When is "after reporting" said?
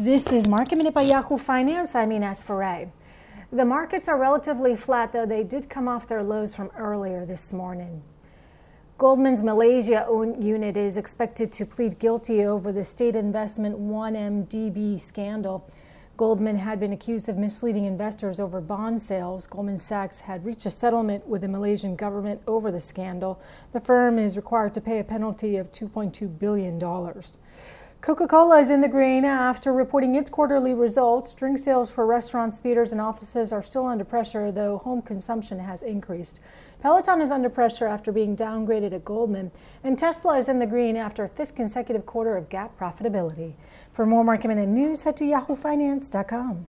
29.24-30.14